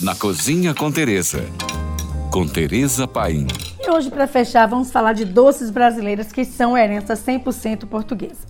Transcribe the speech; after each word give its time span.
na 0.00 0.14
Cozinha 0.14 0.72
com 0.74 0.92
Teresa. 0.92 1.44
Com 2.30 2.46
Teresa 2.46 3.08
Paim. 3.08 3.48
E 3.80 3.90
hoje, 3.90 4.08
para 4.08 4.28
fechar, 4.28 4.66
vamos 4.66 4.92
falar 4.92 5.12
de 5.12 5.24
doces 5.24 5.70
brasileiras 5.70 6.30
que 6.30 6.44
são 6.44 6.78
herança 6.78 7.14
100% 7.14 7.86
portuguesa. 7.86 8.46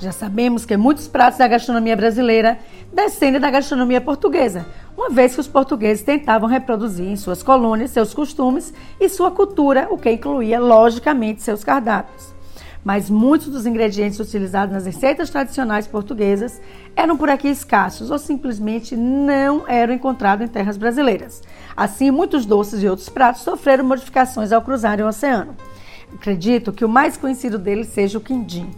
Já 0.00 0.10
sabemos 0.10 0.64
que 0.64 0.76
muitos 0.76 1.06
pratos 1.06 1.38
da 1.38 1.46
gastronomia 1.46 1.94
brasileira 1.94 2.58
descendem 2.92 3.40
da 3.40 3.50
gastronomia 3.50 4.00
portuguesa, 4.00 4.66
uma 4.96 5.10
vez 5.10 5.34
que 5.34 5.40
os 5.40 5.46
portugueses 5.46 6.04
tentavam 6.04 6.48
reproduzir 6.48 7.06
em 7.06 7.16
suas 7.16 7.44
colônias 7.44 7.92
seus 7.92 8.12
costumes 8.12 8.74
e 9.00 9.08
sua 9.08 9.30
cultura, 9.30 9.86
o 9.90 9.98
que 9.98 10.10
incluía, 10.10 10.58
logicamente, 10.58 11.42
seus 11.42 11.62
cardápios 11.62 12.37
mas 12.84 13.10
muitos 13.10 13.48
dos 13.48 13.66
ingredientes 13.66 14.18
utilizados 14.18 14.72
nas 14.72 14.86
receitas 14.86 15.30
tradicionais 15.30 15.86
portuguesas 15.86 16.60
eram 16.94 17.16
por 17.16 17.28
aqui 17.28 17.48
escassos 17.48 18.10
ou 18.10 18.18
simplesmente 18.18 18.96
não 18.96 19.64
eram 19.68 19.94
encontrados 19.94 20.44
em 20.44 20.48
terras 20.48 20.76
brasileiras. 20.76 21.42
Assim, 21.76 22.10
muitos 22.10 22.46
doces 22.46 22.82
e 22.82 22.88
outros 22.88 23.08
pratos 23.08 23.42
sofreram 23.42 23.84
modificações 23.84 24.52
ao 24.52 24.62
cruzarem 24.62 25.04
o 25.04 25.08
oceano. 25.08 25.56
Acredito 26.14 26.72
que 26.72 26.84
o 26.84 26.88
mais 26.88 27.16
conhecido 27.16 27.58
deles 27.58 27.88
seja 27.88 28.18
o 28.18 28.20
quindim. 28.20 28.70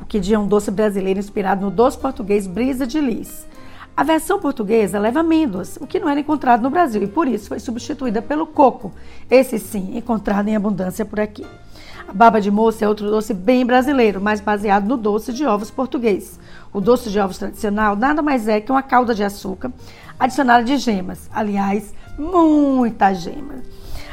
O 0.00 0.04
quindim 0.04 0.34
é 0.34 0.38
um 0.38 0.46
doce 0.46 0.70
brasileiro 0.70 1.18
inspirado 1.18 1.64
no 1.64 1.70
doce 1.70 1.98
português 1.98 2.46
brisa 2.46 2.86
de 2.86 3.00
lis. 3.00 3.46
A 3.96 4.04
versão 4.04 4.38
portuguesa 4.38 4.98
leva 4.98 5.20
amêndoas, 5.20 5.78
o 5.80 5.86
que 5.86 5.98
não 5.98 6.08
era 6.08 6.20
encontrado 6.20 6.62
no 6.62 6.68
Brasil, 6.68 7.02
e 7.02 7.06
por 7.06 7.26
isso 7.26 7.48
foi 7.48 7.58
substituída 7.58 8.20
pelo 8.20 8.46
coco, 8.46 8.92
esse 9.30 9.58
sim, 9.58 9.96
encontrado 9.96 10.48
em 10.48 10.54
abundância 10.54 11.02
por 11.02 11.18
aqui. 11.18 11.46
A 12.08 12.12
baba 12.12 12.40
de 12.40 12.52
moça 12.52 12.84
é 12.84 12.88
outro 12.88 13.10
doce 13.10 13.34
bem 13.34 13.66
brasileiro, 13.66 14.20
mas 14.20 14.40
baseado 14.40 14.86
no 14.86 14.96
doce 14.96 15.32
de 15.32 15.44
ovos 15.44 15.72
português. 15.72 16.38
O 16.72 16.80
doce 16.80 17.10
de 17.10 17.18
ovos 17.18 17.36
tradicional 17.36 17.96
nada 17.96 18.22
mais 18.22 18.46
é 18.46 18.60
que 18.60 18.70
uma 18.70 18.82
calda 18.82 19.12
de 19.12 19.24
açúcar 19.24 19.72
adicionada 20.18 20.62
de 20.62 20.76
gemas. 20.76 21.28
Aliás, 21.34 21.92
muita 22.16 23.12
gema. 23.12 23.56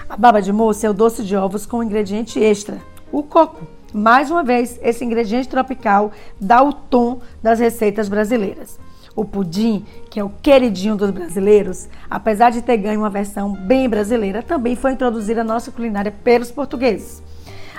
A 0.10 0.18
baba 0.18 0.42
de 0.42 0.52
moça 0.52 0.88
é 0.88 0.90
o 0.90 0.94
doce 0.94 1.24
de 1.24 1.36
ovos 1.36 1.68
com 1.68 1.78
um 1.78 1.84
ingrediente 1.84 2.40
extra, 2.40 2.78
o 3.12 3.22
coco. 3.22 3.62
Mais 3.94 4.32
uma 4.32 4.44
vez, 4.44 4.80
esse 4.82 5.06
ingrediente 5.06 5.48
tropical 5.48 6.12
dá 6.42 6.64
o 6.64 6.74
tom 6.74 7.22
das 7.44 7.60
receitas 7.60 8.10
brasileiras. 8.10 8.80
O 9.16 9.24
pudim, 9.24 9.86
que 10.10 10.20
é 10.20 10.24
o 10.24 10.32
queridinho 10.42 10.96
dos 10.96 11.12
brasileiros, 11.12 11.88
apesar 12.10 12.50
de 12.50 12.64
ter 12.64 12.78
ganho 12.78 13.02
uma 13.02 13.10
versão 13.12 13.54
bem 13.54 13.88
brasileira, 13.88 14.42
também 14.42 14.76
foi 14.76 14.94
introduzida 14.94 15.42
à 15.42 15.44
nossa 15.44 15.72
culinária 15.72 16.12
pelos 16.12 16.52
portugueses. 16.52 17.22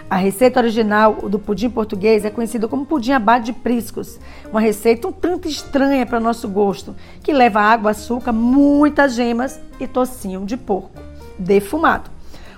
A 0.09 0.17
receita 0.17 0.61
original 0.61 1.15
do 1.29 1.39
pudim 1.39 1.71
português 1.71 2.25
é 2.25 2.31
conhecida 2.31 2.69
como 2.69 2.85
pudim 2.85 3.13
à 3.13 3.19
base 3.19 3.47
de 3.47 3.53
priscos, 3.53 4.19
uma 4.51 4.61
receita 4.61 5.09
um 5.09 5.13
tanto 5.13 5.49
estranha 5.49 6.05
para 6.05 6.21
nosso 6.21 6.47
gosto, 6.47 6.95
que 7.23 7.33
leva 7.33 7.61
água, 7.61 7.93
açúcar, 7.93 8.33
muitas 8.33 9.15
gemas 9.15 9.61
e 9.81 9.87
tocinho 9.87 10.45
de 10.45 10.57
porco 10.57 10.91
defumado. 11.39 12.11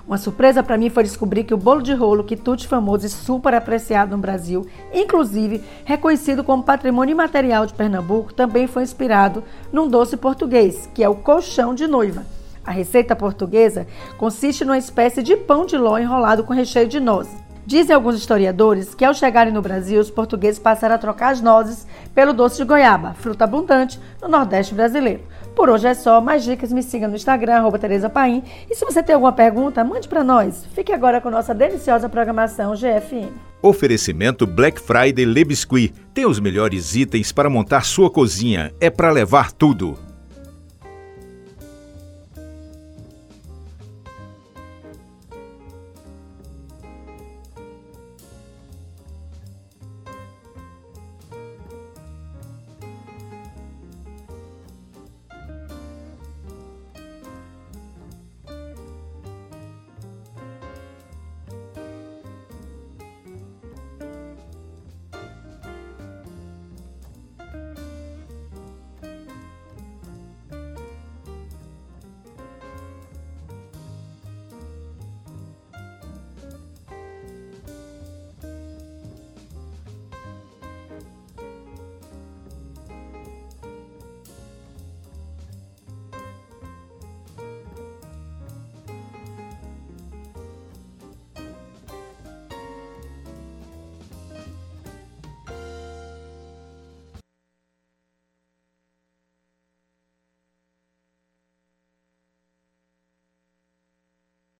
Uma 0.05 0.17
surpresa 0.17 0.63
para 0.63 0.77
mim 0.77 0.89
foi 0.89 1.03
descobrir 1.03 1.43
que 1.43 1.53
o 1.53 1.57
bolo 1.57 1.81
de 1.81 1.93
rolo 1.93 2.23
quitute 2.23 2.67
famoso 2.67 3.05
e 3.05 3.09
super 3.09 3.53
apreciado 3.53 4.15
no 4.15 4.21
Brasil, 4.21 4.65
inclusive 4.93 5.61
reconhecido 5.83 6.43
como 6.43 6.63
patrimônio 6.63 7.13
imaterial 7.13 7.65
de 7.65 7.73
Pernambuco, 7.73 8.33
também 8.33 8.67
foi 8.67 8.83
inspirado 8.83 9.43
num 9.71 9.87
doce 9.87 10.15
português, 10.15 10.89
que 10.93 11.03
é 11.03 11.09
o 11.09 11.15
colchão 11.15 11.73
de 11.73 11.87
noiva. 11.87 12.36
A 12.67 12.71
receita 12.71 13.15
portuguesa 13.15 13.87
consiste 14.17 14.65
numa 14.65 14.77
espécie 14.77 15.23
de 15.23 15.37
pão 15.37 15.65
de 15.65 15.77
ló 15.77 15.97
enrolado 15.97 16.43
com 16.43 16.53
recheio 16.53 16.85
de 16.85 16.99
nozes. 16.99 17.33
Dizem 17.65 17.95
alguns 17.95 18.15
historiadores 18.15 18.93
que 18.93 19.05
ao 19.05 19.13
chegarem 19.13 19.53
no 19.53 19.61
Brasil, 19.61 20.01
os 20.01 20.11
portugueses 20.11 20.59
passaram 20.59 20.95
a 20.95 20.97
trocar 20.97 21.31
as 21.31 21.41
nozes 21.41 21.87
pelo 22.13 22.33
doce 22.33 22.57
de 22.57 22.65
goiaba, 22.65 23.13
fruta 23.13 23.45
abundante 23.45 23.97
no 24.21 24.27
Nordeste 24.27 24.75
brasileiro. 24.75 25.21
Por 25.55 25.69
hoje 25.69 25.87
é 25.87 25.93
só, 25.93 26.19
mais 26.19 26.43
dicas 26.43 26.73
me 26.73 26.83
siga 26.83 27.07
no 27.07 27.15
Instagram, 27.15 27.71
Tereza 27.79 28.09
Paim. 28.09 28.43
E 28.69 28.75
se 28.75 28.83
você 28.83 29.01
tem 29.01 29.15
alguma 29.15 29.31
pergunta, 29.31 29.83
mande 29.83 30.09
para 30.09 30.23
nós. 30.23 30.65
Fique 30.75 30.91
agora 30.91 31.21
com 31.21 31.29
nossa 31.29 31.55
deliciosa 31.55 32.09
programação 32.09 32.75
GFM. 32.75 33.31
Oferecimento 33.61 34.45
Black 34.45 34.79
Friday 34.79 35.25
Le. 35.25 35.45
Tem 36.13 36.25
os 36.25 36.39
melhores 36.39 36.95
itens 36.95 37.31
para 37.31 37.49
montar 37.49 37.85
sua 37.85 38.11
cozinha. 38.11 38.73
É 38.79 38.89
para 38.89 39.09
levar 39.09 39.53
tudo. 39.53 40.06